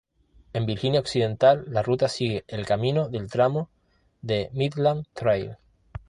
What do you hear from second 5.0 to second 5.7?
Trail.